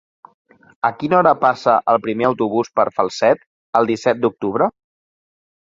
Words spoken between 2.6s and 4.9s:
per Falset el disset d'octubre?